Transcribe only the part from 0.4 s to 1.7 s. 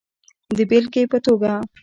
د بیلګی په توکه